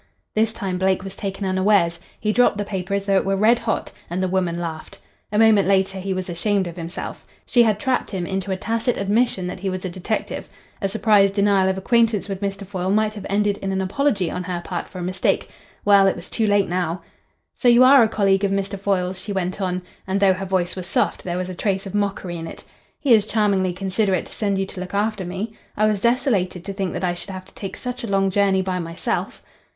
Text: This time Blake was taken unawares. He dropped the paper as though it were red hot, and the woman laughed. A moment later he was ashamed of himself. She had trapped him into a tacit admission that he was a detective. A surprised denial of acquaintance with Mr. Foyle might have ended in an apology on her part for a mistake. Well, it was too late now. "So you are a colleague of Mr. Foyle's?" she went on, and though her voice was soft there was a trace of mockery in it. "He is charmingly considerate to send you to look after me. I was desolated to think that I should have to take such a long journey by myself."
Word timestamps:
This 0.33 0.51
time 0.51 0.79
Blake 0.79 1.03
was 1.03 1.15
taken 1.15 1.45
unawares. 1.45 1.99
He 2.19 2.33
dropped 2.33 2.57
the 2.57 2.65
paper 2.65 2.95
as 2.95 3.05
though 3.05 3.17
it 3.17 3.23
were 3.23 3.35
red 3.35 3.59
hot, 3.59 3.91
and 4.09 4.19
the 4.23 4.27
woman 4.27 4.59
laughed. 4.59 4.97
A 5.31 5.37
moment 5.37 5.67
later 5.67 5.99
he 5.99 6.11
was 6.11 6.27
ashamed 6.27 6.65
of 6.65 6.75
himself. 6.75 7.23
She 7.45 7.61
had 7.61 7.77
trapped 7.79 8.09
him 8.09 8.25
into 8.25 8.49
a 8.51 8.57
tacit 8.57 8.97
admission 8.97 9.45
that 9.45 9.59
he 9.59 9.69
was 9.69 9.85
a 9.85 9.89
detective. 9.91 10.49
A 10.81 10.87
surprised 10.87 11.35
denial 11.35 11.69
of 11.69 11.77
acquaintance 11.77 12.27
with 12.27 12.41
Mr. 12.41 12.65
Foyle 12.65 12.89
might 12.89 13.13
have 13.13 13.27
ended 13.29 13.59
in 13.59 13.71
an 13.71 13.79
apology 13.79 14.31
on 14.31 14.43
her 14.45 14.59
part 14.65 14.87
for 14.89 14.97
a 14.97 15.03
mistake. 15.03 15.51
Well, 15.85 16.07
it 16.07 16.15
was 16.15 16.31
too 16.31 16.47
late 16.47 16.67
now. 16.67 17.03
"So 17.53 17.67
you 17.67 17.83
are 17.83 18.01
a 18.01 18.09
colleague 18.09 18.43
of 18.43 18.49
Mr. 18.51 18.79
Foyle's?" 18.79 19.19
she 19.19 19.31
went 19.31 19.61
on, 19.61 19.83
and 20.07 20.19
though 20.19 20.33
her 20.33 20.47
voice 20.47 20.75
was 20.75 20.87
soft 20.87 21.23
there 21.23 21.37
was 21.37 21.47
a 21.47 21.53
trace 21.53 21.85
of 21.85 21.93
mockery 21.93 22.37
in 22.37 22.47
it. 22.47 22.63
"He 22.99 23.13
is 23.13 23.27
charmingly 23.27 23.71
considerate 23.71 24.25
to 24.25 24.31
send 24.33 24.57
you 24.57 24.65
to 24.65 24.79
look 24.79 24.95
after 24.95 25.25
me. 25.25 25.53
I 25.77 25.85
was 25.85 26.01
desolated 26.01 26.65
to 26.65 26.73
think 26.73 26.93
that 26.93 27.03
I 27.03 27.13
should 27.13 27.29
have 27.29 27.45
to 27.45 27.53
take 27.53 27.77
such 27.77 28.03
a 28.03 28.07
long 28.07 28.31
journey 28.31 28.63
by 28.63 28.79
myself." 28.79 29.43